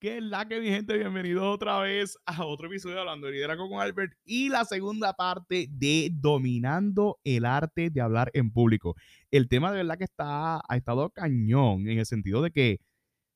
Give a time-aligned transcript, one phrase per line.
[0.00, 0.96] ¿Qué es la que mi gente?
[0.96, 5.12] Bienvenidos otra vez a otro episodio de Hablando de Liderazgo con Albert y la segunda
[5.14, 8.94] parte de Dominando el arte de hablar en público.
[9.32, 12.78] El tema de verdad que está, ha estado cañón en el sentido de que,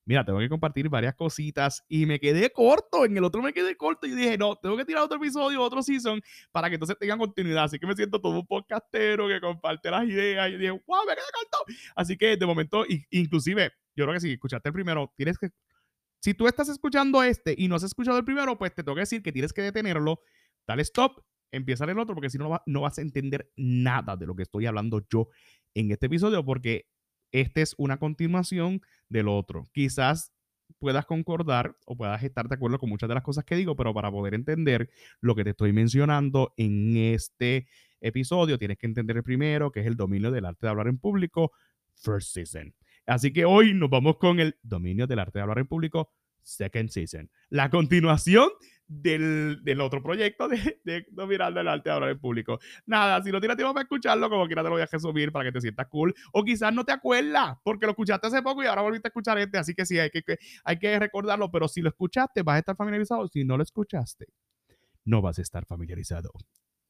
[0.05, 3.07] mira, tengo que compartir varias cositas y me quedé corto.
[3.07, 5.83] En el otro me quedé corto y dije, no, tengo que tirar otro episodio, otro
[5.83, 6.23] season
[6.53, 7.65] para que entonces tengan continuidad.
[7.65, 11.15] Así que me siento todo un podcastero que comparte las ideas y dije, wow, me
[11.15, 11.75] quedé corto.
[11.97, 15.51] Así que de momento, inclusive, yo creo que si escuchaste el primero, tienes que
[16.23, 19.01] si tú estás escuchando este y no has escuchado el primero, pues te tengo que
[19.01, 20.21] decir que tienes que detenerlo,
[20.69, 24.37] dale stop, empieza el otro, porque si no, no vas a entender nada de lo
[24.37, 25.29] que estoy hablando yo
[25.75, 26.87] en este episodio, porque
[27.33, 29.69] este es una continuación del otro.
[29.73, 30.33] Quizás
[30.79, 33.93] puedas concordar o puedas estar de acuerdo con muchas de las cosas que digo, pero
[33.93, 37.67] para poder entender lo que te estoy mencionando en este
[38.01, 41.51] episodio, tienes que entender primero, que es el dominio del arte de hablar en público,
[41.97, 42.73] First Season.
[43.07, 46.13] Así que hoy nos vamos con el dominio del arte de hablar en público,
[46.43, 47.31] Second Season.
[47.51, 48.49] La continuación
[49.01, 52.59] del, otro proyecto de, de el arte de hablar en público.
[52.87, 55.47] Nada, si no tienes tiempo para escucharlo, como quiera te lo voy a resumir para
[55.47, 56.15] que te sientas cool.
[56.33, 59.39] O quizás no te acuerdas porque lo escuchaste hace poco y ahora volviste a escuchar
[59.39, 59.59] este.
[59.59, 60.23] Así que sí, hay que,
[60.65, 61.51] hay que recordarlo.
[61.51, 63.27] Pero si lo escuchaste, vas a estar familiarizado.
[63.29, 64.27] Si no lo escuchaste,
[65.05, 66.31] no vas a estar familiarizado.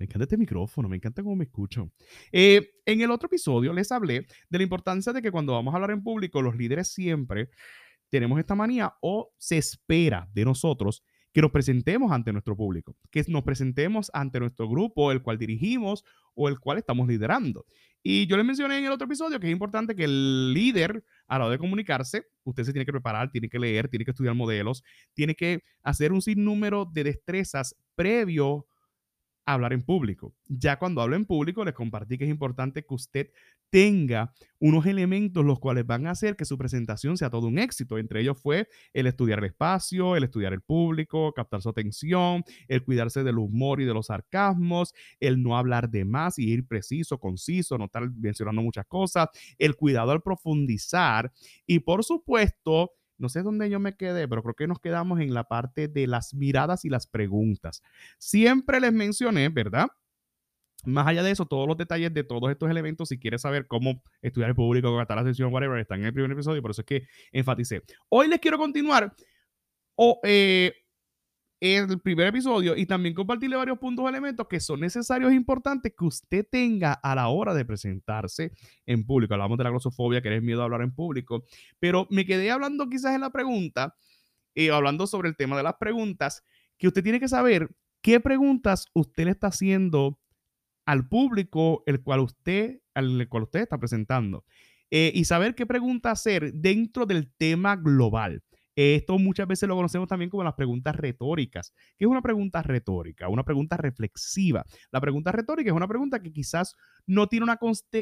[0.02, 1.88] Me encanta este micrófono, me encanta cómo me escucho.
[2.32, 5.76] Eh, en el otro episodio les hablé de la importancia de que cuando vamos a
[5.76, 7.50] hablar en público, los líderes siempre
[8.08, 13.22] tenemos esta manía o se espera de nosotros que nos presentemos ante nuestro público, que
[13.28, 17.64] nos presentemos ante nuestro grupo, el cual dirigimos o el cual estamos liderando.
[18.02, 21.38] Y yo les mencioné en el otro episodio que es importante que el líder, a
[21.38, 24.34] la hora de comunicarse, usted se tiene que preparar, tiene que leer, tiene que estudiar
[24.34, 24.82] modelos,
[25.14, 28.66] tiene que hacer un sinnúmero de destrezas previo
[29.46, 30.34] hablar en público.
[30.48, 33.30] Ya cuando hablo en público, les compartí que es importante que usted
[33.70, 37.98] tenga unos elementos los cuales van a hacer que su presentación sea todo un éxito.
[37.98, 42.84] Entre ellos fue el estudiar el espacio, el estudiar el público, captar su atención, el
[42.84, 47.18] cuidarse del humor y de los sarcasmos, el no hablar de más y ir preciso,
[47.18, 49.28] conciso, no estar mencionando muchas cosas,
[49.58, 51.32] el cuidado al profundizar
[51.66, 55.34] y por supuesto no sé dónde yo me quedé, pero creo que nos quedamos en
[55.34, 57.82] la parte de las miradas y las preguntas.
[58.18, 59.88] Siempre les mencioné, ¿verdad?
[60.84, 64.02] Más allá de eso, todos los detalles de todos estos elementos, si quieres saber cómo
[64.20, 66.86] estudiar el público, gastar la sesión, whatever, están en el primer episodio, por eso es
[66.86, 67.82] que enfaticé.
[68.08, 69.14] Hoy les quiero continuar
[69.94, 70.74] o, eh,
[71.62, 75.92] el primer episodio y también compartirle varios puntos o elementos que son necesarios e importantes
[75.96, 78.50] que usted tenga a la hora de presentarse
[78.84, 79.34] en público.
[79.34, 81.44] Hablamos de la glosofobia, que eres miedo a hablar en público,
[81.78, 83.94] pero me quedé hablando quizás en la pregunta,
[84.56, 86.42] eh, hablando sobre el tema de las preguntas,
[86.78, 87.70] que usted tiene que saber
[88.00, 90.18] qué preguntas usted le está haciendo
[90.84, 94.44] al público el cual usted, al cual usted está presentando.
[94.90, 98.42] Eh, y saber qué pregunta hacer dentro del tema global.
[98.74, 101.72] Esto muchas veces lo conocemos también como las preguntas retóricas.
[101.98, 103.28] ¿Qué es una pregunta retórica?
[103.28, 104.64] Una pregunta reflexiva.
[104.90, 106.74] La pregunta retórica es una pregunta que quizás
[107.06, 107.58] no tiene una,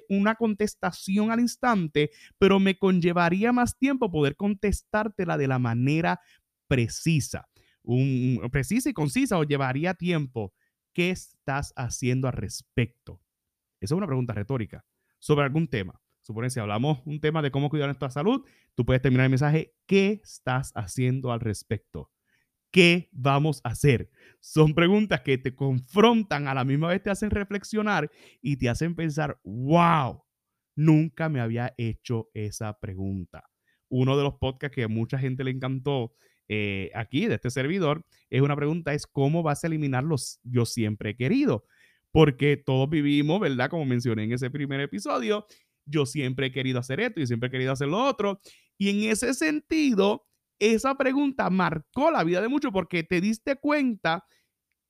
[0.09, 6.21] una contestación al instante, pero me conllevaría más tiempo poder contestártela de la manera
[6.69, 7.49] precisa.
[8.53, 10.53] Precisa y concisa o llevaría tiempo.
[10.93, 13.21] ¿Qué estás haciendo al respecto?
[13.81, 14.85] Esa es una pregunta retórica
[15.19, 16.01] sobre algún tema.
[16.31, 18.47] Suponen, si hablamos un tema de cómo cuidar nuestra salud,
[18.77, 22.13] tú puedes terminar el mensaje, ¿qué estás haciendo al respecto?
[22.71, 24.11] ¿Qué vamos a hacer?
[24.39, 28.95] Son preguntas que te confrontan, a la misma vez te hacen reflexionar y te hacen
[28.95, 30.23] pensar, wow,
[30.77, 33.51] nunca me había hecho esa pregunta.
[33.89, 36.13] Uno de los podcasts que a mucha gente le encantó
[36.47, 40.65] eh, aquí, de este servidor, es una pregunta, es cómo vas a eliminar los yo
[40.65, 41.65] siempre he querido.
[42.13, 43.69] Porque todos vivimos, ¿verdad?
[43.69, 45.47] Como mencioné en ese primer episodio,
[45.91, 48.41] yo siempre he querido hacer esto, y siempre he querido hacer lo otro.
[48.79, 50.27] Y en ese sentido,
[50.59, 54.25] esa pregunta marcó la vida de muchos porque te diste cuenta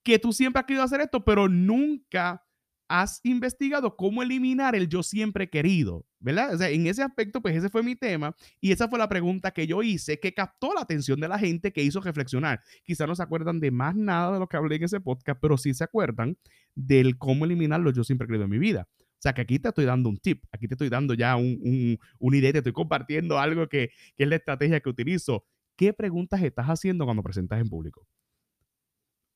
[0.02, 2.42] que tú siempre has querido hacer esto, pero nunca
[2.90, 6.54] has investigado cómo eliminar el yo siempre he querido, ¿verdad?
[6.54, 9.52] O sea, en ese aspecto, pues ese fue mi tema y esa fue la pregunta
[9.52, 12.60] que yo hice que captó la atención de la gente que hizo reflexionar.
[12.82, 15.56] Quizá no se acuerdan de más nada de lo que hablé en ese podcast, pero
[15.56, 16.36] sí se acuerdan
[16.74, 18.88] del cómo eliminar lo yo siempre he querido en mi vida.
[19.20, 21.98] O sea, que aquí te estoy dando un tip, aquí te estoy dando ya un,
[22.18, 25.44] una idea, te estoy compartiendo algo que, es la estrategia que utilizo.
[25.76, 28.06] ¿Qué preguntas estás haciendo cuando presentas en público?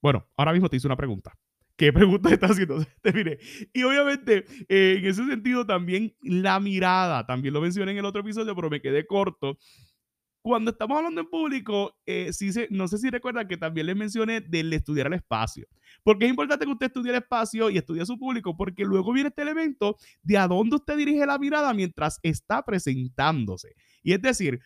[0.00, 1.36] Bueno, ahora mismo te hice una pregunta.
[1.76, 2.82] ¿Qué preguntas estás haciendo?
[3.14, 3.40] Mire.
[3.74, 8.22] Y obviamente, eh, en ese sentido, también la mirada, también lo mencioné en el otro
[8.22, 9.58] episodio, pero me quedé corto
[10.44, 12.30] cuando estamos hablando en público, eh,
[12.68, 15.66] no sé si recuerdan que también les mencioné del estudiar el espacio.
[16.02, 19.30] Porque es importante que usted estudie el espacio y estudie su público, porque luego viene
[19.30, 23.74] este elemento de a dónde usted dirige la mirada mientras está presentándose.
[24.02, 24.60] Y es decir,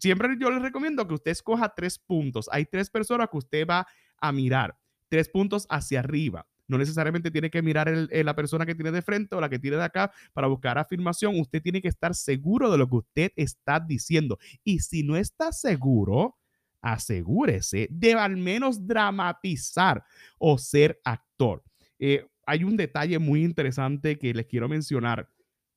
[0.00, 2.48] siempre yo les recomiendo que usted escoja tres puntos.
[2.50, 3.86] Hay tres personas que usted va
[4.20, 4.76] a mirar,
[5.08, 6.44] tres puntos hacia arriba.
[6.70, 9.76] No necesariamente tiene que mirar la persona que tiene de frente o la que tiene
[9.76, 11.38] de acá para buscar afirmación.
[11.40, 14.38] Usted tiene que estar seguro de lo que usted está diciendo.
[14.62, 16.38] Y si no está seguro,
[16.80, 20.04] asegúrese de al menos dramatizar
[20.38, 21.64] o ser actor.
[21.98, 25.28] Eh, hay un detalle muy interesante que les quiero mencionar.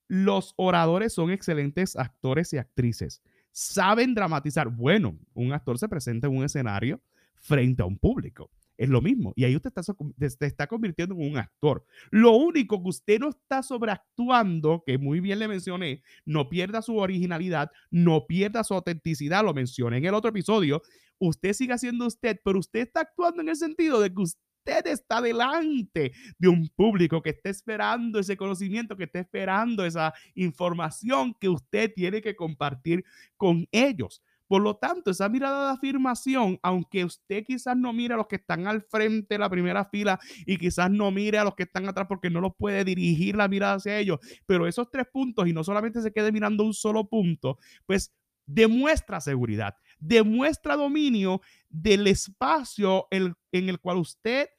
[0.07, 3.23] Los oradores son excelentes actores y actrices.
[3.51, 4.69] Saben dramatizar.
[4.69, 7.01] Bueno, un actor se presenta en un escenario
[7.35, 9.33] frente a un público es lo mismo.
[9.35, 11.85] Y ahí usted está, está convirtiendo en un actor.
[12.11, 16.97] Lo único que usted no está sobreactuando, que muy bien le mencioné, no pierda su
[16.97, 20.81] originalidad, no pierda su autenticidad, lo mencioné en el otro episodio.
[21.19, 25.21] Usted sigue siendo usted, pero usted está actuando en el sentido de que usted está
[25.21, 31.49] delante de un público que está esperando ese conocimiento, que está esperando esa información que
[31.49, 33.03] usted tiene que compartir
[33.37, 34.21] con ellos.
[34.53, 38.35] Por lo tanto, esa mirada de afirmación, aunque usted quizás no mire a los que
[38.35, 41.89] están al frente de la primera fila y quizás no mire a los que están
[41.89, 45.53] atrás porque no los puede dirigir la mirada hacia ellos, pero esos tres puntos y
[45.53, 47.57] no solamente se quede mirando un solo punto,
[47.87, 48.13] pues
[48.45, 54.49] demuestra seguridad, demuestra dominio del espacio en el cual usted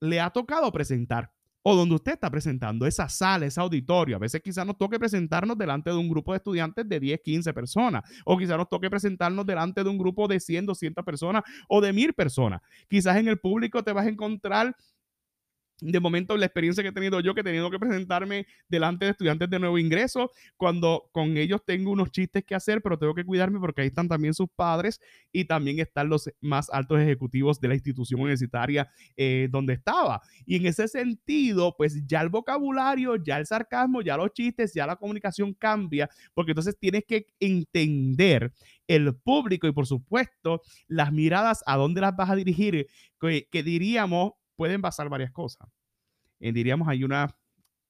[0.00, 1.30] le ha tocado presentar
[1.62, 4.16] o donde usted está presentando, esa sala, ese auditorio.
[4.16, 7.52] A veces quizás nos toque presentarnos delante de un grupo de estudiantes de 10, 15
[7.52, 11.80] personas, o quizás nos toque presentarnos delante de un grupo de 100, 200 personas o
[11.80, 12.60] de 1000 personas.
[12.88, 14.74] Quizás en el público te vas a encontrar
[15.80, 19.12] de momento la experiencia que he tenido yo, que he tenido que presentarme delante de
[19.12, 23.24] estudiantes de nuevo ingreso, cuando con ellos tengo unos chistes que hacer, pero tengo que
[23.24, 25.00] cuidarme porque ahí están también sus padres
[25.32, 30.20] y también están los más altos ejecutivos de la institución universitaria eh, donde estaba.
[30.46, 34.86] Y en ese sentido, pues ya el vocabulario, ya el sarcasmo, ya los chistes, ya
[34.86, 38.52] la comunicación cambia, porque entonces tienes que entender
[38.86, 42.88] el público y por supuesto las miradas a dónde las vas a dirigir,
[43.20, 45.70] que diríamos pueden basar varias cosas.
[46.38, 47.34] Eh, diríamos, hay, una,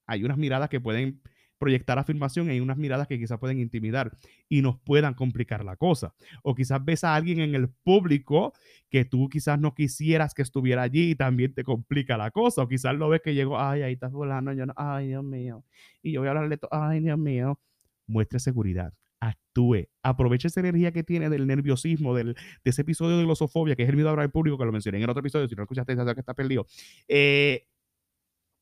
[0.07, 1.21] hay unas miradas que pueden
[1.59, 4.17] proyectar afirmación hay unas miradas que quizás pueden intimidar
[4.49, 6.15] y nos puedan complicar la cosa.
[6.45, 8.53] O quizás ves a alguien en el público
[8.89, 12.63] que tú quizás no quisieras que estuviera allí y también te complica la cosa.
[12.63, 15.65] O quizás lo ves que llegó, ay, ahí está fulano, yo no, ay, Dios mío.
[16.03, 17.59] Y yo voy a hablarle, ay, Dios mío.
[18.07, 19.89] Muestre seguridad actúe.
[20.03, 23.89] Aproveche esa energía que tiene del nerviosismo, del, de ese episodio de glosofobia, que es
[23.89, 25.47] el miedo a hablar en público, que lo mencioné en el otro episodio.
[25.49, 26.67] Si no escuchaste, sabes que está perdido.
[27.07, 27.67] Eh,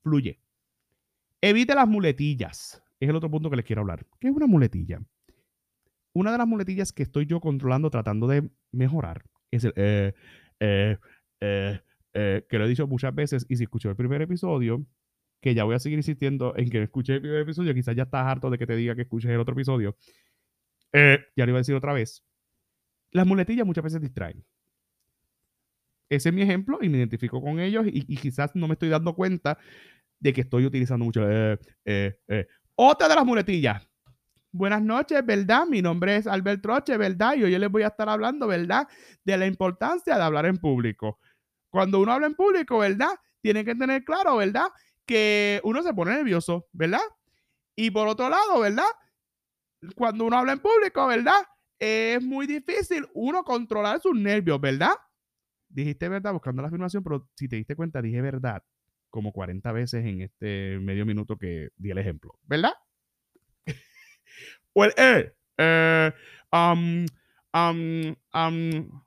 [0.03, 0.39] fluye.
[1.41, 2.83] Evite las muletillas.
[2.99, 4.05] Es el otro punto que les quiero hablar.
[4.19, 5.01] ¿Qué es una muletilla?
[6.13, 10.97] Una de las muletillas que estoy yo controlando, tratando de mejorar, es el eh,
[11.39, 13.45] eh, que lo he dicho muchas veces.
[13.47, 14.85] Y si escuchó el primer episodio,
[15.41, 18.25] que ya voy a seguir insistiendo en que escuche el primer episodio, quizás ya estás
[18.25, 19.95] harto de que te diga que escuches el otro episodio.
[20.93, 22.23] Eh, ya lo iba a decir otra vez.
[23.11, 24.45] Las muletillas muchas veces distraen.
[26.09, 29.13] Ese es mi ejemplo y me identifico con ellos y, quizás no me estoy dando
[29.13, 29.59] cuenta
[30.19, 31.21] de que estoy utilizando mucho.
[31.29, 33.87] Eh, eh, Otra de las muletillas.
[34.51, 35.67] Buenas noches, ¿verdad?
[35.67, 37.35] Mi nombre es Albert Troche, ¿verdad?
[37.35, 38.87] Y hoy les voy a estar hablando, ¿verdad?
[39.23, 41.19] De la importancia de hablar en público.
[41.69, 43.11] Cuando uno habla en público, ¿verdad?
[43.41, 44.65] Tiene que tener claro, ¿verdad?
[45.05, 47.01] Que uno se pone nervioso, ¿verdad?
[47.75, 48.89] Y por otro lado, ¿verdad?
[49.95, 51.41] Cuando uno habla en público, ¿verdad?
[51.77, 54.93] Es muy difícil uno controlar sus nervios, ¿verdad?
[55.69, 58.63] Dijiste verdad buscando la afirmación, pero si te diste cuenta, dije verdad
[59.09, 62.73] como 40 veces en este medio minuto que di el ejemplo, ¿verdad?
[64.75, 66.11] well, eh, eh,
[66.51, 67.05] um,
[67.53, 69.01] um, um,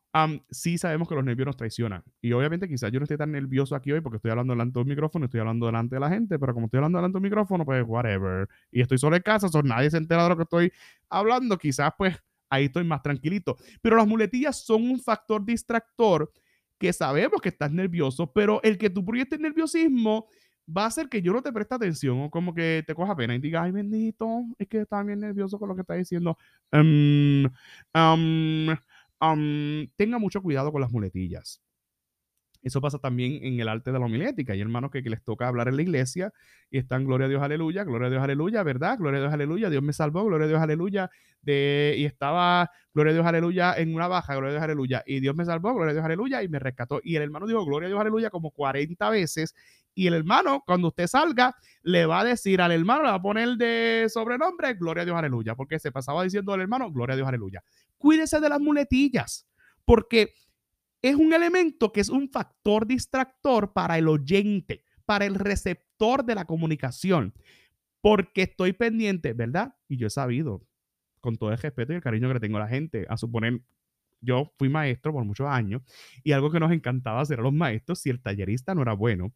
[0.50, 2.02] sí sabemos que los nervios nos traicionan.
[2.21, 4.83] Y obviamente quizás yo no esté tan nervioso aquí hoy porque estoy hablando delante de
[4.83, 7.23] un micrófono, estoy hablando delante de la gente, pero como estoy hablando delante de un
[7.23, 8.49] micrófono, pues whatever.
[8.71, 10.73] Y estoy solo en casa, so nadie se entera de lo que estoy
[11.09, 12.16] hablando, quizás pues
[12.50, 13.57] ahí estoy más tranquilito.
[13.81, 16.31] Pero las muletillas son un factor distractor
[16.78, 20.26] que sabemos que estás nervioso, pero el que tú proyectes nerviosismo
[20.69, 23.35] va a hacer que yo no te preste atención o como que te coja pena
[23.35, 26.37] y diga, ay bendito, es que estaba bien nervioso con lo que está diciendo.
[26.73, 27.45] Um,
[29.97, 31.62] tenga mucho cuidado con las muletillas.
[32.62, 34.52] Eso pasa también en el arte de la homilética.
[34.52, 36.33] Hay hermanos que, les toca hablar en la iglesia
[36.71, 38.99] y están gloria a Dios, aleluya, gloria a Dios, aleluya, ¿verdad?
[38.99, 41.11] Gloria a Dios, aleluya, Dios me salvó, gloria a Dios, aleluya.
[41.43, 45.02] De, y estaba, gloria a Dios, aleluya, en una baja, gloria a Dios, aleluya.
[45.07, 47.00] Y Dios me salvó, gloria a Dios, aleluya, y me rescató.
[47.02, 49.55] Y el hermano dijo, gloria a Dios, aleluya, como 40 veces.
[49.95, 53.23] Y el hermano, cuando usted salga, le va a decir al hermano, le va a
[53.23, 57.17] poner de sobrenombre, gloria a Dios, aleluya, porque se pasaba diciendo al hermano, gloria a
[57.17, 57.62] Dios, aleluya.
[58.02, 59.49] Cuídese de las muletillas,
[59.85, 60.35] porque
[61.02, 66.35] es un elemento que es un factor distractor para el oyente, para el receptor de
[66.35, 67.32] la comunicación,
[68.00, 69.76] porque estoy pendiente, ¿verdad?
[69.87, 70.66] Y yo he sabido
[71.21, 73.61] con todo el respeto y el cariño que le tengo a la gente, a suponer,
[74.21, 75.82] yo fui maestro por muchos años
[76.25, 79.32] y algo que nos encantaba hacer a los maestros, si el tallerista no era bueno,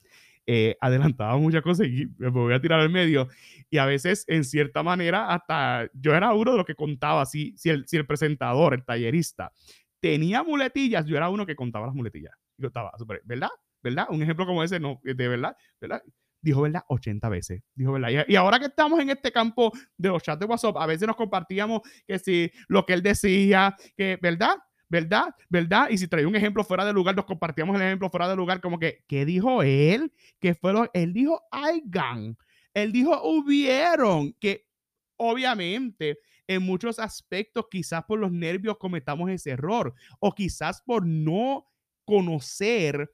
[0.46, 3.28] eh, adelantaba muchas cosas y me voy a tirar al medio.
[3.68, 7.56] Y a veces, en cierta manera, hasta yo era uno de los que contaba, si,
[7.56, 9.52] si, el, si el presentador, el tallerista,
[10.00, 12.32] tenía muletillas, yo era uno que contaba las muletillas.
[12.58, 12.92] Y contaba,
[13.24, 13.50] ¿verdad?
[13.82, 14.06] ¿Verdad?
[14.10, 16.02] Un ejemplo como ese, no, de verdad, ¿verdad?
[16.40, 17.62] Dijo verdad 80 veces.
[17.74, 18.24] Dijo verdad.
[18.28, 21.16] Y, ahora que estamos en este campo de los chats de WhatsApp, a veces nos
[21.16, 24.56] compartíamos que si lo que él decía, que, ¿verdad?
[24.88, 25.34] ¿Verdad?
[25.48, 25.88] ¿Verdad?
[25.90, 28.60] Y si traía un ejemplo fuera de lugar, nos compartíamos el ejemplo fuera de lugar,
[28.60, 30.12] como que, ¿qué dijo él?
[30.40, 31.42] Que fue lo, él dijo
[31.84, 32.36] gan
[32.76, 34.68] él dijo hubieron, que
[35.16, 41.66] obviamente en muchos aspectos, quizás por los nervios cometamos ese error, o quizás por no
[42.04, 43.10] conocer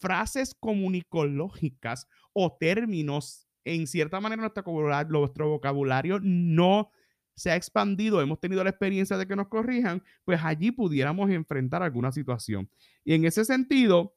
[0.00, 6.90] frases comunicológicas o términos, en cierta manera nuestro vocabulario, nuestro vocabulario no
[7.34, 11.82] se ha expandido, hemos tenido la experiencia de que nos corrijan, pues allí pudiéramos enfrentar
[11.82, 12.68] alguna situación.
[13.04, 14.14] Y en ese sentido,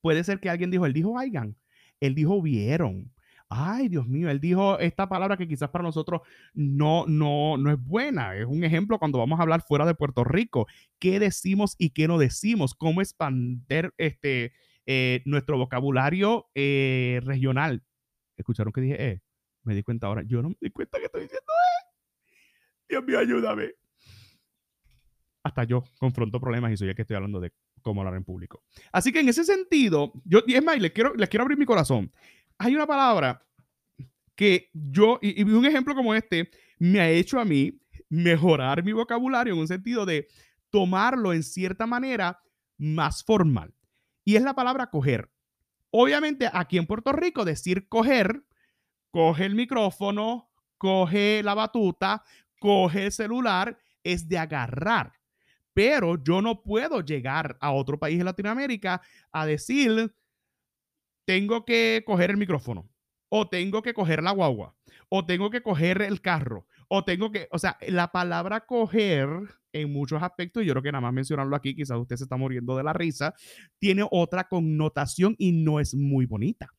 [0.00, 1.56] puede ser que alguien dijo, él dijo hayan,
[2.00, 3.12] él dijo vieron.
[3.48, 6.22] Ay, Dios mío, él dijo esta palabra que quizás para nosotros
[6.54, 8.34] no, no, no es buena.
[8.36, 10.66] Es un ejemplo cuando vamos a hablar fuera de Puerto Rico.
[10.98, 12.74] ¿Qué decimos y qué no decimos?
[12.74, 14.52] ¿Cómo expandir este,
[14.86, 17.84] eh, nuestro vocabulario eh, regional?
[18.36, 19.20] ¿Escucharon que dije eh?
[19.62, 20.22] Me di cuenta ahora.
[20.26, 21.52] Yo no me di cuenta que estoy diciendo
[22.94, 23.72] Dios mío, ayúdame.
[25.42, 28.62] Hasta yo confronto problemas y soy el que estoy hablando de cómo hablar en público.
[28.92, 31.66] Así que en ese sentido, yo, y es más, les quiero, les quiero abrir mi
[31.66, 32.12] corazón.
[32.56, 33.44] Hay una palabra
[34.36, 38.92] que yo, y, y un ejemplo como este, me ha hecho a mí mejorar mi
[38.92, 40.28] vocabulario en un sentido de
[40.70, 42.40] tomarlo en cierta manera
[42.78, 43.74] más formal.
[44.24, 45.32] Y es la palabra coger.
[45.90, 48.44] Obviamente aquí en Puerto Rico decir coger,
[49.10, 50.48] coge el micrófono,
[50.78, 52.22] coge la batuta,
[52.64, 55.12] coge el celular es de agarrar.
[55.74, 59.02] Pero yo no puedo llegar a otro país de Latinoamérica
[59.32, 60.14] a decir,
[61.26, 62.88] tengo que coger el micrófono,
[63.28, 64.74] o tengo que coger la guagua,
[65.10, 69.28] o tengo que coger el carro, o tengo que, o sea, la palabra coger
[69.74, 72.38] en muchos aspectos, y yo creo que nada más mencionarlo aquí, quizás usted se está
[72.38, 73.34] muriendo de la risa,
[73.78, 76.73] tiene otra connotación y no es muy bonita.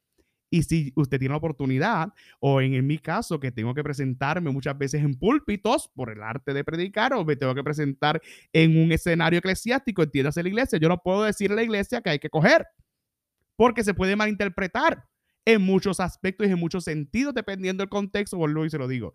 [0.56, 4.78] Y si usted tiene la oportunidad, o en, mi caso, que tengo que presentarme muchas
[4.78, 8.22] veces en púlpitos por el arte de predicar, o me tengo que presentar
[8.54, 12.12] en un escenario eclesiástico, entiéndase la iglesia, yo no puedo decir a la iglesia que
[12.12, 12.66] hay que coger,
[13.58, 15.04] porque se puede malinterpretar
[15.44, 19.14] en muchos aspectos y en muchos sentidos, dependiendo del contexto, vuelvo y se lo digo.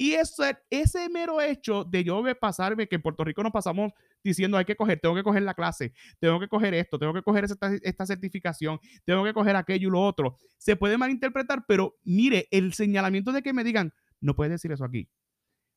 [0.00, 3.92] Y ese, ese mero hecho de yo pasarme, que en Puerto Rico nos pasamos
[4.24, 7.20] diciendo hay que coger, tengo que coger la clase, tengo que coger esto, tengo que
[7.20, 11.98] coger esta, esta certificación, tengo que coger aquello y lo otro, se puede malinterpretar, pero
[12.02, 13.92] mire, el señalamiento de que me digan,
[14.22, 15.06] no puedes decir eso aquí,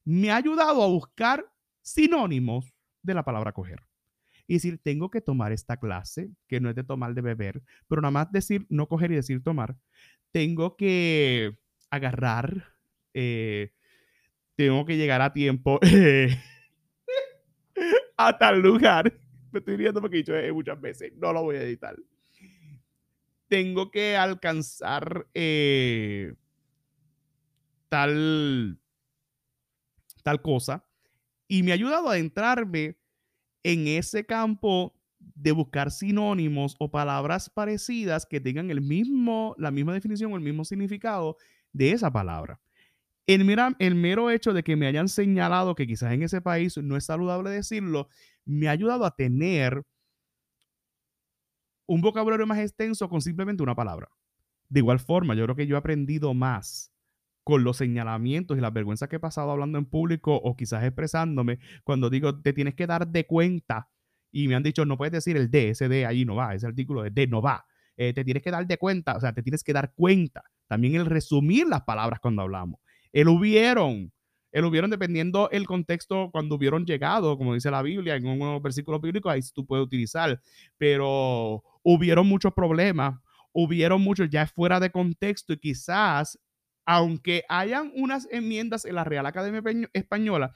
[0.06, 1.46] me ha ayudado a buscar
[1.82, 3.82] sinónimos de la palabra coger.
[4.48, 8.02] Y decir, tengo que tomar esta clase, que no es de tomar de beber, pero
[8.02, 9.76] nada más decir no coger y decir tomar.
[10.32, 11.58] Tengo que
[11.90, 12.70] agarrar,
[13.14, 13.74] eh,
[14.56, 15.80] tengo que llegar a tiempo.
[18.18, 19.14] a tal lugar.
[19.52, 21.96] Me estoy riendo porque he dicho eh, muchas veces, no lo voy a editar.
[23.48, 26.34] Tengo que alcanzar eh,
[27.90, 28.80] tal,
[30.24, 30.86] tal cosa.
[31.48, 32.98] Y me ha ayudado a adentrarme
[33.62, 39.94] en ese campo de buscar sinónimos o palabras parecidas que tengan el mismo, la misma
[39.94, 41.38] definición o el mismo significado
[41.72, 42.60] de esa palabra.
[43.26, 43.46] El,
[43.96, 47.50] mero hecho de que me hayan señalado que quizás en ese país no es saludable
[47.50, 48.10] decirlo,
[48.46, 49.84] me ha ayudado a tener
[51.86, 54.10] un vocabulario más extenso con simplemente una palabra.
[54.68, 56.92] De igual forma, yo creo que yo he aprendido más
[57.44, 61.60] con los señalamientos y las vergüenzas que he pasado hablando en público o quizás expresándome
[61.84, 63.90] cuando digo, te tienes que dar de cuenta
[64.32, 66.66] y me han dicho, no puedes decir el D, ese D ahí no va, ese
[66.66, 67.66] artículo de D no va.
[67.96, 70.44] Eh, te tienes que dar de cuenta, o sea, te tienes que dar cuenta.
[70.68, 72.80] También el resumir las palabras cuando hablamos.
[73.14, 74.12] El hubieron.
[74.52, 79.00] El hubieron dependiendo el contexto cuando hubieron llegado, como dice la Biblia, en un versículo
[79.00, 80.40] bíblico, ahí tú puedes utilizar.
[80.78, 83.20] Pero hubieron muchos problemas,
[83.52, 86.40] hubieron muchos ya fuera de contexto y quizás,
[86.86, 89.62] aunque hayan unas enmiendas en la Real Academia
[89.94, 90.54] Española,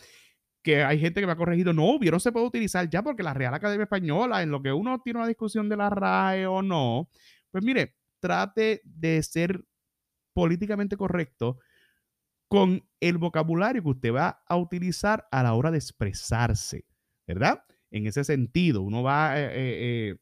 [0.63, 3.33] que hay gente que me ha corregido, no, hubieron se puede utilizar ya porque la
[3.33, 7.09] Real Academia Española, en lo que uno tiene una discusión de la RAE o no,
[7.51, 9.63] pues mire, trate de ser
[10.33, 11.57] políticamente correcto
[12.47, 16.85] con el vocabulario que usted va a utilizar a la hora de expresarse,
[17.25, 17.63] ¿verdad?
[17.91, 20.15] En ese sentido, uno va eh, eh, eh,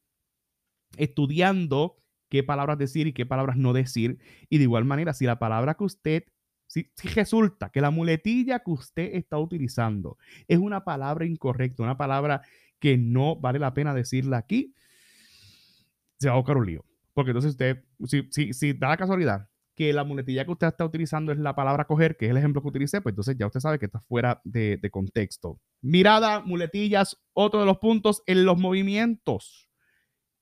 [0.98, 1.98] estudiando
[2.30, 4.20] qué palabras decir y qué palabras no decir.
[4.50, 6.24] Y de igual manera, si la palabra que usted
[6.68, 10.18] si, resulta que la muletilla que usted está utilizando
[10.48, 12.42] es una palabra incorrecta, una palabra
[12.80, 14.74] que no vale la pena decirla aquí,
[16.20, 16.86] se va a buscar un lío.
[17.14, 20.86] Porque entonces usted, si, si, si da la casualidad que la muletilla que usted está
[20.86, 23.60] utilizando es la palabra coger, que es el ejemplo que utilicé, pues entonces ya usted
[23.60, 25.60] sabe que está fuera de, de contexto.
[25.82, 29.70] Mirada, muletillas, otro de los puntos en los movimientos.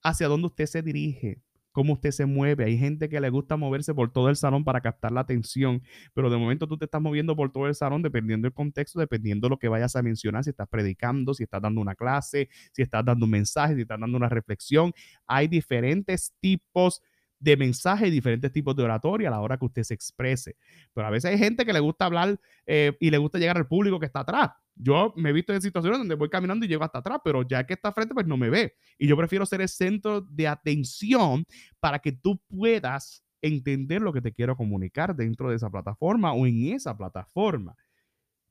[0.04, 1.42] Hacia dónde usted se dirige
[1.74, 2.64] cómo usted se mueve.
[2.64, 5.82] Hay gente que le gusta moverse por todo el salón para captar la atención,
[6.14, 9.48] pero de momento tú te estás moviendo por todo el salón dependiendo del contexto, dependiendo
[9.48, 12.84] de lo que vayas a mencionar, si estás predicando, si estás dando una clase, si
[12.84, 14.94] estás dando un mensaje, si estás dando una reflexión.
[15.28, 17.08] Hay diferentes tipos de
[17.58, 20.58] mensaje y diferentes tipos de oratoria a la hora que usted se exprese.
[20.94, 23.68] Pero a veces hay gente que le gusta hablar eh, y le gusta llegar al
[23.68, 24.52] público que está atrás.
[24.76, 27.66] Yo me he visto en situaciones donde voy caminando y llego hasta atrás, pero ya
[27.66, 28.76] que está frente, pues no me ve.
[28.98, 31.46] Y yo prefiero ser el centro de atención
[31.80, 36.48] para que tú puedas entender lo que te quiero comunicar dentro de esa plataforma o
[36.48, 37.76] en esa plataforma.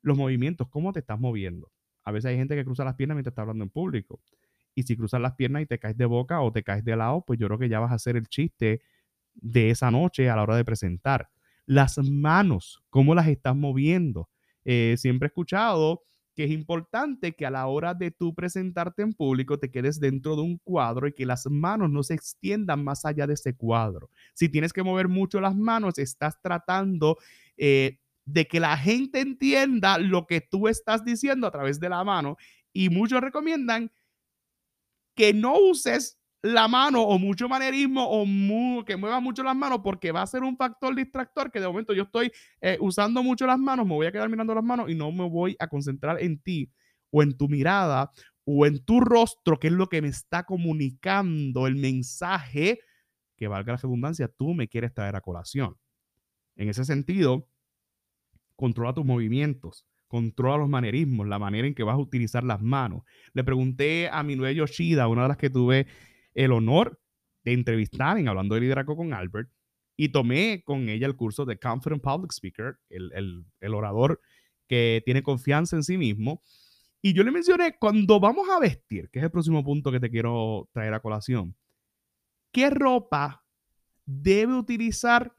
[0.02, 1.72] Los movimientos, cómo te estás moviendo.
[2.04, 4.20] A veces hay gente que cruza las piernas mientras está hablando en público.
[4.74, 7.24] Y si cruzas las piernas y te caes de boca o te caes de lado,
[7.26, 8.80] pues yo creo que ya vas a hacer el chiste
[9.34, 11.28] de esa noche a la hora de presentar.
[11.66, 14.28] Las manos, cómo las estás moviendo.
[14.64, 16.02] Eh, siempre he escuchado
[16.34, 20.34] que es importante que a la hora de tú presentarte en público te quedes dentro
[20.34, 24.08] de un cuadro y que las manos no se extiendan más allá de ese cuadro.
[24.32, 27.18] Si tienes que mover mucho las manos, estás tratando
[27.56, 32.02] eh, de que la gente entienda lo que tú estás diciendo a través de la
[32.02, 32.36] mano
[32.72, 33.90] y muchos recomiendan
[35.14, 40.10] que no uses la mano o mucho manerismo o que mueva mucho las manos porque
[40.10, 43.58] va a ser un factor distractor que de momento yo estoy eh, usando mucho las
[43.58, 46.40] manos, me voy a quedar mirando las manos y no me voy a concentrar en
[46.40, 46.72] ti
[47.10, 48.10] o en tu mirada
[48.44, 52.80] o en tu rostro, que es lo que me está comunicando el mensaje
[53.36, 55.76] que valga la redundancia, tú me quieres traer a colación.
[56.56, 57.48] En ese sentido,
[58.56, 63.02] controla tus movimientos controla los manerismos, la manera en que vas a utilizar las manos.
[63.32, 65.86] Le pregunté a mi nueva Yoshida, una de las que tuve
[66.34, 67.00] el honor
[67.44, 69.48] de entrevistar en Hablando de Liderazgo con Albert,
[69.96, 74.20] y tomé con ella el curso de Confident Public Speaker, el, el orador
[74.68, 76.42] que tiene confianza en sí mismo.
[77.00, 80.10] Y yo le mencioné, cuando vamos a vestir, que es el próximo punto que te
[80.10, 81.56] quiero traer a colación,
[82.52, 83.46] ¿qué ropa
[84.04, 85.34] debe utilizar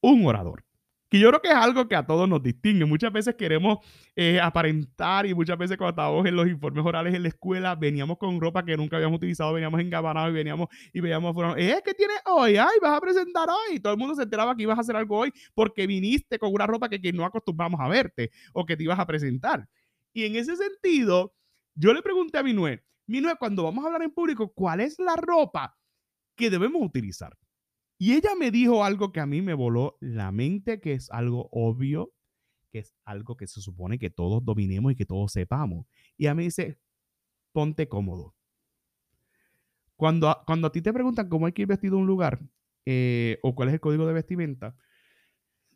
[0.00, 0.64] un orador?
[1.12, 2.86] Que yo creo que es algo que a todos nos distingue.
[2.86, 3.80] Muchas veces queremos
[4.16, 8.16] eh, aparentar y muchas veces cuando estábamos en los informes orales en la escuela veníamos
[8.16, 12.16] con ropa que nunca habíamos utilizado, veníamos engabanados y veníamos y veíamos, eh, ¿qué tienes
[12.24, 12.56] hoy?
[12.56, 13.78] Ay, vas a presentar hoy.
[13.78, 16.66] Todo el mundo se enteraba que ibas a hacer algo hoy porque viniste con una
[16.66, 19.68] ropa que, que no acostumbramos a verte o que te ibas a presentar.
[20.14, 21.34] Y en ese sentido,
[21.74, 24.98] yo le pregunté a mi Minue, Minue, cuando vamos a hablar en público, ¿cuál es
[24.98, 25.76] la ropa
[26.36, 27.36] que debemos utilizar?
[28.02, 31.48] Y ella me dijo algo que a mí me voló la mente, que es algo
[31.52, 32.12] obvio,
[32.72, 35.86] que es algo que se supone que todos dominemos y que todos sepamos.
[36.16, 36.80] Y a mí dice,
[37.52, 38.34] ponte cómodo.
[39.94, 42.40] Cuando, a, cuando a ti te preguntan cómo hay que ir vestido a un lugar
[42.86, 44.74] eh, o cuál es el código de vestimenta,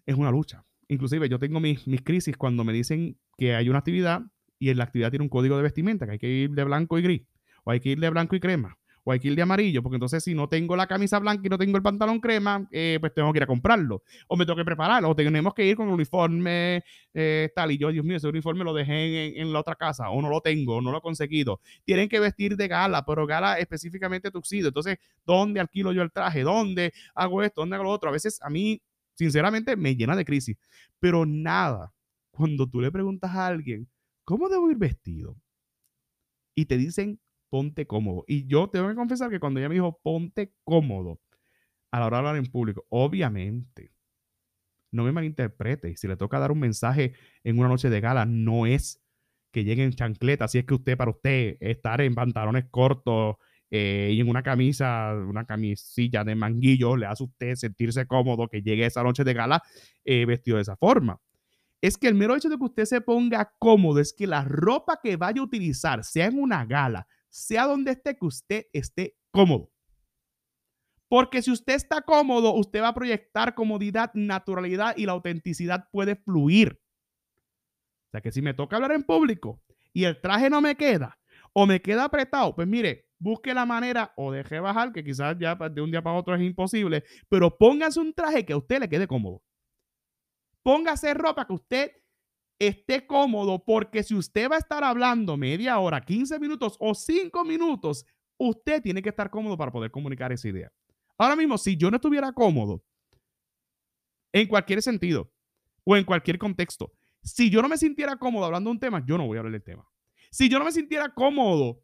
[0.05, 0.67] es una lucha.
[0.89, 4.23] Inclusive yo tengo mis, mis crisis cuando me dicen que hay una actividad
[4.59, 6.99] y en la actividad tiene un código de vestimenta, que hay que ir de blanco
[6.99, 7.23] y gris,
[7.63, 10.35] o hay que ir de blanco y crema, o ir de amarillo, porque entonces si
[10.35, 13.39] no tengo la camisa blanca y no tengo el pantalón crema, eh, pues tengo que
[13.39, 14.03] ir a comprarlo.
[14.27, 16.83] O me tengo que prepararlo, o tenemos que ir con el uniforme
[17.15, 17.71] eh, tal.
[17.71, 20.41] Y yo, Dios mío, ese uniforme lo dejé en, la otra casa, o no lo
[20.41, 21.61] tengo, no lo he conseguido.
[21.85, 24.69] Tienen que vestir de gala, pero gala específicamente tuxido.
[24.69, 26.43] Entonces, ¿dónde alquilo yo el traje?
[26.43, 27.61] ¿Dónde hago esto?
[27.61, 28.09] ¿Dónde hago lo otro?
[28.09, 28.83] A veces a mí,
[29.15, 30.57] sinceramente, me llena de crisis.
[30.99, 31.93] Pero nada,
[32.33, 33.89] cuando tú le preguntas a alguien,
[34.25, 35.37] ¿cómo debo ir vestido?
[36.57, 38.25] Y te dicen ponte cómodo.
[38.27, 41.21] Y yo tengo que confesar que cuando ella me dijo, ponte cómodo
[41.91, 43.93] a la hora de hablar en público, obviamente,
[44.93, 45.97] no me malinterprete.
[45.97, 49.03] Si le toca dar un mensaje en una noche de gala, no es
[49.53, 50.49] que llegue en chancleta.
[50.49, 53.37] Si es que usted, para usted, estar en pantalones cortos
[53.71, 58.49] eh, y en una camisa, una camisilla de manguillo, le hace a usted sentirse cómodo
[58.49, 59.63] que llegue esa noche de gala
[60.05, 61.21] eh, vestido de esa forma.
[61.81, 64.99] Es que el mero hecho de que usted se ponga cómodo es que la ropa
[65.03, 69.71] que vaya a utilizar, sea en una gala, sea donde esté, que usted esté cómodo.
[71.09, 76.17] Porque si usted está cómodo, usted va a proyectar comodidad, naturalidad y la autenticidad puede
[76.17, 76.81] fluir.
[78.09, 81.19] O sea que si me toca hablar en público y el traje no me queda
[81.53, 85.55] o me queda apretado, pues mire, busque la manera o deje bajar, que quizás ya
[85.55, 88.89] de un día para otro es imposible, pero póngase un traje que a usted le
[88.89, 89.43] quede cómodo.
[90.63, 91.93] Póngase ropa que usted
[92.59, 97.45] esté cómodo, porque si usted va a estar hablando media hora, 15 minutos o 5
[97.45, 98.05] minutos,
[98.39, 100.73] usted tiene que estar cómodo para poder comunicar esa idea.
[101.19, 102.83] Ahora mismo, si yo no estuviera cómodo,
[104.33, 105.33] en cualquier sentido,
[105.87, 106.93] o en cualquier contexto.
[107.23, 109.53] Si yo no me sintiera cómodo hablando de un tema, yo no voy a hablar
[109.53, 109.89] del tema.
[110.31, 111.81] Si yo no me sintiera cómodo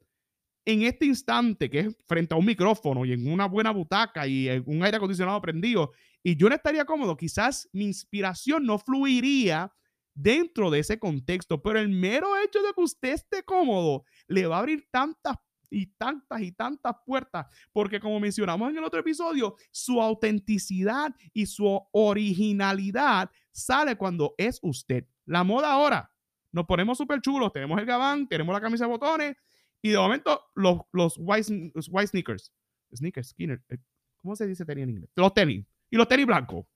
[0.64, 4.48] en este instante, que es frente a un micrófono y en una buena butaca y
[4.66, 9.72] un aire acondicionado prendido, y yo no estaría cómodo, quizás mi inspiración no fluiría
[10.14, 14.56] dentro de ese contexto, pero el mero hecho de que usted esté cómodo le va
[14.56, 15.36] a abrir tantas
[15.70, 21.46] y tantas y tantas puertas, porque como mencionamos en el otro episodio, su autenticidad y
[21.46, 25.06] su originalidad sale cuando es usted.
[25.24, 26.10] La moda ahora,
[26.52, 29.36] nos ponemos súper chulos, tenemos el gabán, tenemos la camisa de botones
[29.80, 32.52] y de momento los, los, white, white sneakers,
[32.94, 33.78] sneakers, skinner, eh,
[34.16, 35.10] ¿cómo se dice tenis en inglés?
[35.16, 36.66] Los tenis y los tenis blancos.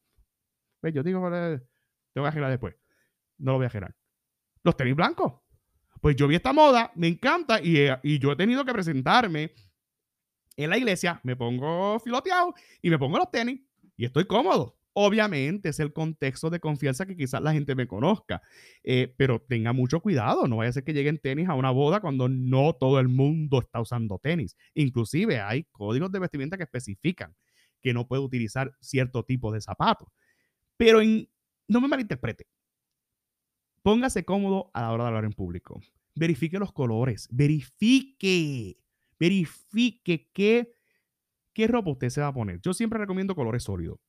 [0.83, 2.75] Yo digo, te voy a girar después.
[3.39, 3.95] No lo voy a girar.
[4.63, 5.35] Los tenis blancos.
[6.01, 9.53] Pues yo vi esta moda, me encanta y, eh, y yo he tenido que presentarme
[10.57, 13.61] en la iglesia, me pongo filoteado y me pongo los tenis
[13.97, 14.79] y estoy cómodo.
[14.99, 18.41] Obviamente es el contexto de confianza que quizás la gente me conozca,
[18.83, 22.01] eh, pero tenga mucho cuidado, no vaya a ser que lleguen tenis a una boda
[22.01, 24.57] cuando no todo el mundo está usando tenis.
[24.73, 27.35] Inclusive hay códigos de vestimenta que especifican
[27.83, 30.09] que no puede utilizar cierto tipo de zapatos.
[30.79, 31.01] Pero
[31.69, 32.47] no me malinterprete,
[33.87, 35.81] póngase cómodo a la hora de hablar en público.
[36.17, 38.81] Verifique los colores, verifique,
[39.17, 40.73] verifique qué,
[41.53, 42.61] qué ropa usted se va a poner.
[42.61, 44.01] Yo siempre recomiendo colores sólidos.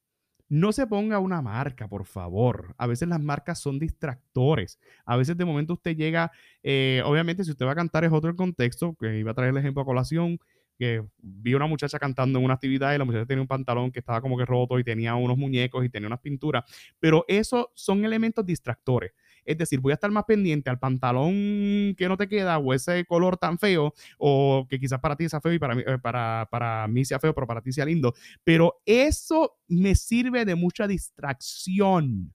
[0.50, 2.74] No se ponga una marca, por favor.
[2.80, 4.80] A veces las marcas son distractores.
[5.06, 6.32] A veces de momento usted llega,
[6.64, 9.52] eh, obviamente si usted va a cantar es otro el contexto, que iba a traer
[9.52, 10.40] el ejemplo a colación,
[10.80, 14.00] que vi una muchacha cantando en una actividad y la muchacha tenía un pantalón que
[14.00, 16.64] estaba como que roto y tenía unos muñecos y tenía unas pinturas,
[17.00, 19.12] pero esos son elementos distractores.
[19.48, 23.06] Es decir, voy a estar más pendiente al pantalón que no te queda o ese
[23.06, 26.48] color tan feo o que quizás para ti sea feo y para mí, eh, para,
[26.52, 28.14] para mí sea feo, pero para ti sea lindo.
[28.44, 32.34] Pero eso me sirve de mucha distracción.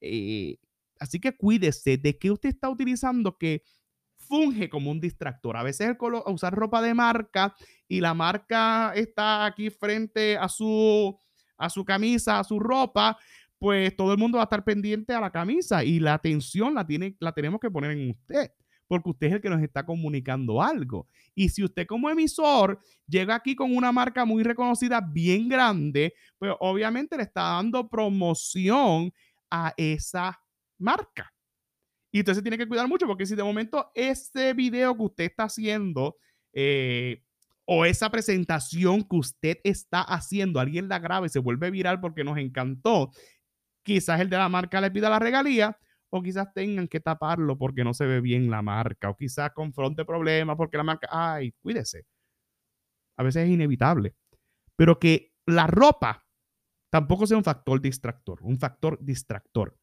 [0.00, 0.56] Eh,
[0.98, 3.62] así que cuídese de qué usted está utilizando que
[4.16, 5.56] funge como un distractor.
[5.56, 7.54] A veces el color, usar ropa de marca
[7.88, 11.16] y la marca está aquí frente a su,
[11.56, 13.18] a su camisa, a su ropa,
[13.60, 16.86] pues todo el mundo va a estar pendiente a la camisa y la atención la,
[16.86, 18.50] tiene, la tenemos que poner en usted,
[18.88, 21.06] porque usted es el que nos está comunicando algo.
[21.34, 26.54] Y si usted como emisor llega aquí con una marca muy reconocida, bien grande, pues
[26.58, 29.12] obviamente le está dando promoción
[29.50, 30.40] a esa
[30.78, 31.30] marca.
[32.10, 35.24] Y usted se tiene que cuidar mucho porque si de momento ese video que usted
[35.24, 36.16] está haciendo
[36.54, 37.22] eh,
[37.66, 42.24] o esa presentación que usted está haciendo, alguien la graba y se vuelve viral porque
[42.24, 43.12] nos encantó,
[43.82, 45.76] quizás el de la marca le pida la regalía
[46.10, 50.04] o quizás tengan que taparlo porque no se ve bien la marca o quizás confronte
[50.04, 52.04] problemas porque la marca, ay, cuídese.
[53.16, 54.16] A veces es inevitable.
[54.76, 56.26] Pero que la ropa
[56.90, 59.76] tampoco sea un factor distractor, un factor distractor.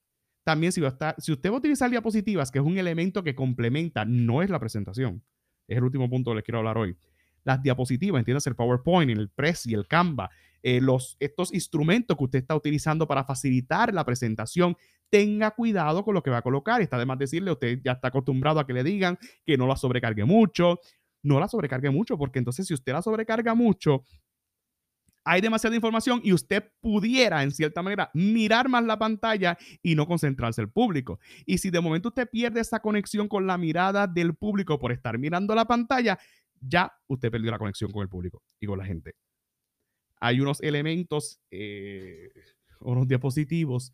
[0.43, 0.81] También si,
[1.17, 4.59] si usted va a utilizar diapositivas, que es un elemento que complementa, no es la
[4.59, 5.23] presentación,
[5.67, 6.97] es el último punto que les quiero hablar hoy.
[7.47, 10.29] Las diapositivas, entiendes, el PowerPoint, el Press y el Canva,
[10.61, 14.75] eh, los, estos instrumentos que usted está utilizando para facilitar la presentación,
[15.09, 16.81] tenga cuidado con lo que va a colocar.
[16.81, 19.77] Está de más decirle, usted ya está acostumbrado a que le digan que no la
[19.77, 20.81] sobrecargue mucho.
[21.23, 24.03] No la sobrecargue mucho, porque entonces si usted la sobrecarga mucho,
[25.27, 30.07] hay demasiada información y usted pudiera, en cierta manera, mirar más la pantalla y no
[30.07, 31.19] concentrarse el público.
[31.45, 35.17] Y si de momento usted pierde esa conexión con la mirada del público por estar
[35.17, 36.17] mirando la pantalla,
[36.61, 39.15] ya usted perdió la conexión con el público y con la gente
[40.19, 42.29] hay unos elementos, eh,
[42.79, 43.93] unos diapositivos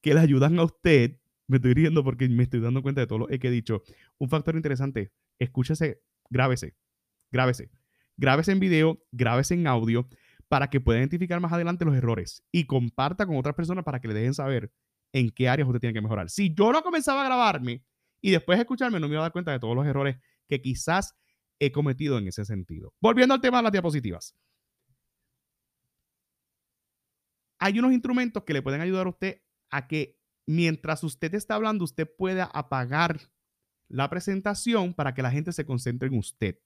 [0.00, 1.18] que le ayudan a usted.
[1.46, 3.82] Me estoy riendo porque me estoy dando cuenta de todo lo que he dicho.
[4.18, 6.74] Un factor interesante, escúchese, grábese,
[7.30, 7.70] grábese.
[8.16, 10.08] Grábese en video, grábese en audio
[10.48, 14.08] para que pueda identificar más adelante los errores y comparta con otras personas para que
[14.08, 14.72] le dejen saber
[15.12, 16.28] en qué áreas usted tiene que mejorar.
[16.28, 17.84] Si yo no comenzaba a grabarme
[18.20, 20.16] y después escucharme, no me iba a dar cuenta de todos los errores
[20.48, 21.14] que quizás
[21.58, 22.94] he cometido en ese sentido.
[23.00, 24.34] Volviendo al tema de las diapositivas.
[27.58, 31.84] hay unos instrumentos que le pueden ayudar a usted a que mientras usted está hablando,
[31.84, 33.20] usted pueda apagar
[33.88, 36.58] la presentación para que la gente se concentre en usted.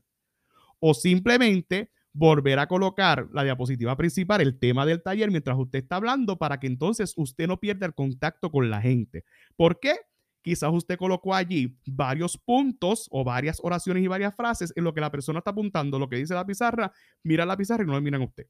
[0.78, 5.96] O simplemente volver a colocar la diapositiva principal, el tema del taller, mientras usted está
[5.96, 9.24] hablando, para que entonces usted no pierda el contacto con la gente.
[9.57, 9.96] ¿Por qué?
[10.42, 15.00] Quizás usted colocó allí varios puntos o varias oraciones y varias frases en lo que
[15.00, 18.00] la persona está apuntando, lo que dice la pizarra, mira la pizarra y no le
[18.00, 18.46] miran a usted.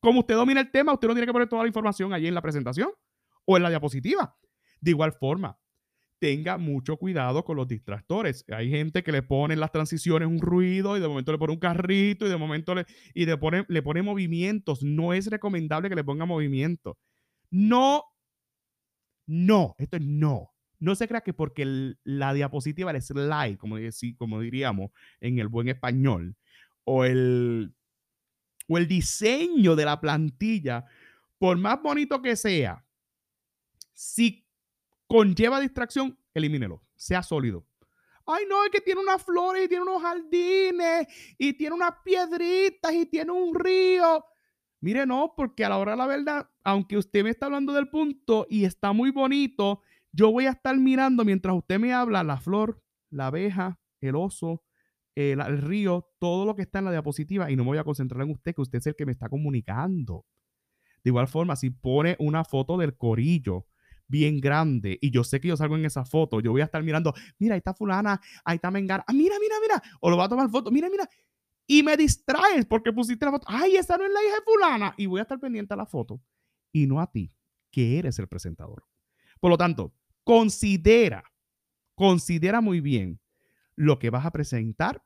[0.00, 2.34] Como usted domina el tema, usted no tiene que poner toda la información allí en
[2.34, 2.90] la presentación
[3.44, 4.34] o en la diapositiva.
[4.80, 5.58] De igual forma,
[6.20, 8.44] tenga mucho cuidado con los distractores.
[8.48, 11.52] Hay gente que le pone en las transiciones un ruido y de momento le pone
[11.52, 14.82] un carrito y de momento le, y le, pone, le pone movimientos.
[14.82, 16.98] No es recomendable que le ponga movimiento.
[17.50, 18.04] No,
[19.26, 20.50] No, esto es no.
[20.80, 23.76] No se crea que porque la diapositiva, el slide, como,
[24.18, 24.90] como diríamos
[25.20, 26.36] en el buen español,
[26.84, 27.74] o el,
[28.66, 30.86] o el diseño de la plantilla,
[31.38, 32.84] por más bonito que sea,
[33.92, 34.46] si
[35.06, 37.66] conlleva distracción, elimínelo, sea sólido.
[38.26, 42.92] Ay, no, es que tiene unas flores y tiene unos jardines y tiene unas piedritas
[42.92, 44.24] y tiene un río.
[44.80, 47.88] Mire, no, porque a la hora de la verdad, aunque usted me está hablando del
[47.88, 52.40] punto y está muy bonito, yo voy a estar mirando mientras usted me habla la
[52.40, 54.62] flor, la abeja, el oso,
[55.14, 58.22] el, río, todo lo que está en la diapositiva y no me voy a concentrar
[58.22, 60.24] en usted, que usted es el que me está comunicando.
[61.02, 63.66] De igual forma, si pone una foto del corillo
[64.06, 66.82] bien grande y yo sé que yo salgo en esa foto, yo voy a estar
[66.82, 70.24] mirando, mira, ahí está fulana, ahí está Mengana, ah, mira, mira, mira, o lo va
[70.24, 71.08] a tomar foto, mira, mira,
[71.66, 74.94] y me distraes porque pusiste la foto, ay, esa no es la hija de fulana,
[74.96, 76.20] y voy a estar pendiente a la foto
[76.72, 77.32] y no a ti,
[77.70, 78.84] que eres el presentador.
[79.38, 81.24] Por lo tanto, considera,
[81.94, 83.20] considera muy bien
[83.76, 85.02] lo que vas a presentar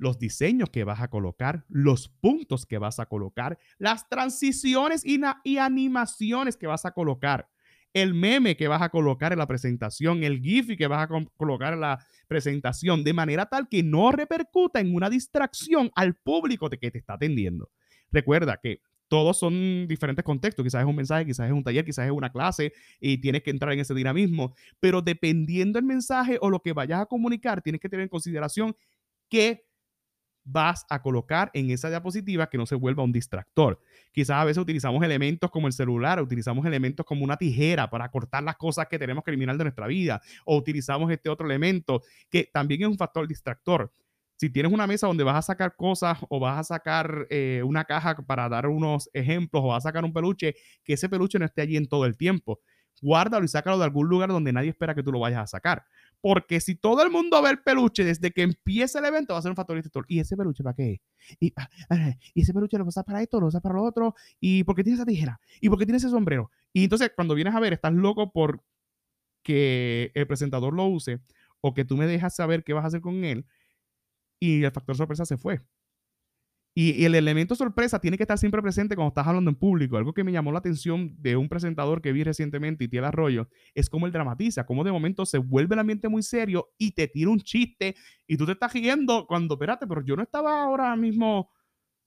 [0.00, 5.58] los diseños que vas a colocar, los puntos que vas a colocar, las transiciones y,
[5.58, 7.48] animaciones que vas a colocar
[7.92, 11.74] el meme que vas a colocar en la presentación, el GIF que vas a colocar
[11.74, 16.78] en la presentación, de manera tal que no repercuta en una distracción al público de
[16.78, 17.68] que te está atendiendo.
[18.12, 20.64] Recuerda que todos son diferentes contextos.
[20.64, 23.50] Quizás es un mensaje, quizás es un taller, quizás es una clase y tienes que
[23.50, 24.54] entrar en ese dinamismo.
[24.78, 28.76] Pero dependiendo del mensaje o lo que vayas a comunicar, tienes que tener en consideración
[29.28, 29.66] que
[30.44, 33.80] vas a colocar en esa diapositiva que no se vuelva un distractor.
[34.12, 38.44] Quizás a veces utilizamos elementos como el celular, utilizamos elementos como una tijera para cortar
[38.44, 42.48] las cosas que tenemos que eliminar de nuestra vida, o utilizamos este otro elemento que
[42.52, 43.92] también es un factor distractor.
[44.40, 47.84] Si tienes una mesa donde vas a sacar cosas o vas a sacar eh, una
[47.84, 51.44] caja para dar unos ejemplos o vas a sacar un peluche, que ese peluche no
[51.44, 52.58] esté allí en todo el tiempo.
[53.02, 55.84] Guárdalo y sácalo de algún lugar donde nadie espera que tú lo vayas a sacar.
[56.22, 59.42] Porque si todo el mundo ve el peluche desde que empieza el evento, va a
[59.42, 60.06] ser un factor distractor.
[60.08, 61.02] ¿Y ese peluche para qué?
[61.38, 64.14] ¿Y, ah, ah, ¿Y, ese peluche lo usar para esto, lo usas para lo otro.
[64.40, 65.38] ¿Y por qué tiene esa tijera?
[65.60, 66.50] ¿Y por qué tiene ese sombrero?
[66.72, 68.64] Y entonces, cuando vienes a ver, estás loco por
[69.42, 71.20] que el presentador lo use
[71.60, 73.44] o que tú me dejas saber qué vas a hacer con él.
[74.40, 75.60] Y el factor sorpresa se fue.
[76.74, 79.96] Y, el elemento sorpresa tiene que estar siempre presente cuando estás hablando en público.
[79.96, 83.90] Algo que me llamó la atención de un presentador que vi recientemente, Itiel Arroyo, es
[83.90, 87.30] cómo él dramatiza, cómo de momento se vuelve el ambiente muy serio y te tira
[87.30, 91.50] un chiste y tú te estás riendo cuando, espérate, pero yo no estaba ahora mismo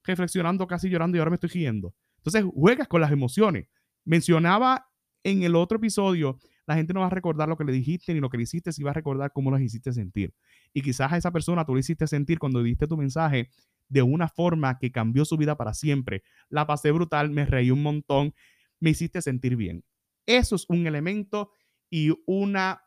[0.02, 1.94] reflexionando, casi llorando y ahora me estoy riendo.
[2.18, 3.68] Entonces juegas con las emociones.
[4.04, 4.90] Mencionaba
[5.22, 8.20] en el otro episodio, la gente no va a recordar lo que le dijiste ni
[8.20, 10.32] lo que le hiciste, si va a recordar cómo los hiciste sentir.
[10.72, 13.50] Y quizás a esa persona tú le hiciste sentir cuando diste tu mensaje
[13.88, 16.22] de una forma que cambió su vida para siempre.
[16.48, 18.34] La pasé brutal, me reí un montón,
[18.80, 19.84] me hiciste sentir bien.
[20.26, 21.50] Eso es un elemento
[21.90, 22.82] y una,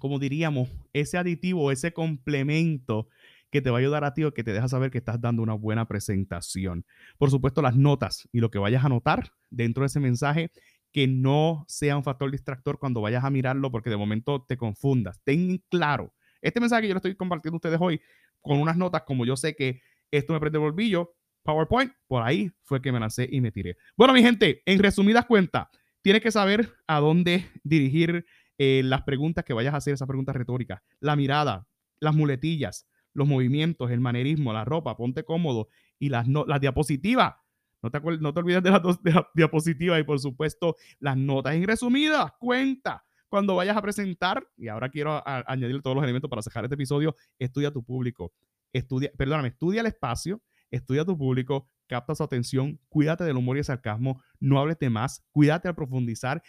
[0.00, 3.08] como diríamos, ese aditivo, ese complemento
[3.50, 5.42] que te va a ayudar a ti o que te deja saber que estás dando
[5.42, 6.84] una buena presentación.
[7.18, 10.50] Por supuesto, las notas y lo que vayas a anotar dentro de ese mensaje,
[10.92, 15.20] que no sea un factor distractor cuando vayas a mirarlo porque de momento te confundas.
[15.24, 16.12] Ten claro.
[16.40, 18.00] Este mensaje que yo le estoy compartiendo a ustedes hoy
[18.40, 22.50] con unas notas como yo sé que esto me prende el bolvillo, PowerPoint, por ahí
[22.64, 23.76] fue que me lancé y me tiré.
[23.96, 25.68] Bueno, mi gente, en resumidas cuentas,
[26.02, 28.26] tienes que saber a dónde dirigir
[28.58, 31.66] eh, las preguntas que vayas a hacer, esas preguntas retóricas, la mirada,
[32.00, 37.34] las muletillas, los movimientos, el manerismo, la ropa, ponte cómodo y las, las diapositivas.
[37.82, 38.98] No te, olvides de las, dos,
[39.34, 44.88] diapositivas y por supuesto las notas en resumidas cuenta cuando vayas a presentar, y ahora
[44.88, 48.32] quiero añadir todos los elementos para cerrar este episodio, estudia tu público,
[48.72, 53.60] estudia, perdóname, estudia el espacio, estudia tu público, capta su atención, cuídate del humor y
[53.60, 56.42] el sarcasmo, no hables de más, cuídate al profundizar,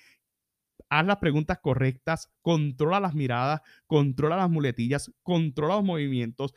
[0.89, 6.54] haz las preguntas correctas, controla las miradas, controla las muletillas, controla los movimientos.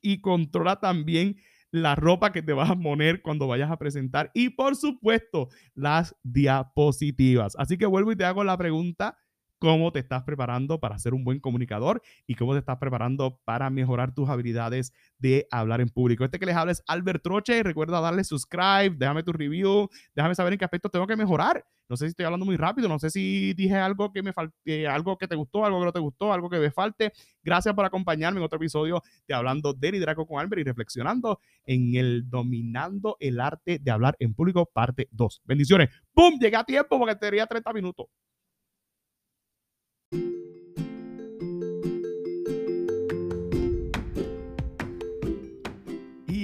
[0.00, 1.38] Y controla también
[1.70, 6.16] la ropa que te vas a poner cuando vayas a presentar y por supuesto las
[6.22, 7.54] diapositivas.
[7.58, 9.18] Así que vuelvo y te hago la pregunta
[9.58, 13.70] cómo te estás preparando para ser un buen comunicador y cómo te estás preparando para
[13.70, 16.24] mejorar tus habilidades de hablar en público.
[16.24, 17.62] Este que les habla es Albert Troche.
[17.62, 21.64] Recuerda darle subscribe, déjame tu review, déjame saber en qué aspecto tengo que mejorar.
[21.88, 24.86] No sé si estoy hablando muy rápido, no sé si dije algo que me falte,
[24.86, 27.12] algo que te gustó, algo que no te gustó, algo que me falte.
[27.42, 31.94] Gracias por acompañarme en otro episodio de Hablando de Liderazgo con Albert y reflexionando en
[31.94, 35.42] el dominando el arte de hablar en público, parte 2.
[35.44, 35.88] Bendiciones.
[36.12, 36.38] ¡Pum!
[36.38, 38.06] Llegué a tiempo porque tenía 30 minutos.